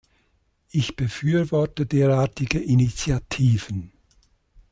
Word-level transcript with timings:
Ich 0.71 0.95
befürworte 0.95 1.85
derartige 1.85 2.57
Initiativen. 2.59 3.91